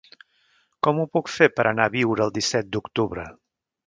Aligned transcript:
Com 0.85 1.01
ho 1.01 1.03
puc 1.17 1.29
fer 1.33 1.49
per 1.59 1.65
anar 1.71 1.85
a 1.89 1.95
Biure 1.97 2.25
el 2.25 2.33
disset 2.39 2.73
d'octubre? 2.77 3.27